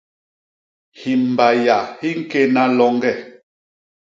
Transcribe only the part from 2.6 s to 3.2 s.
loñge.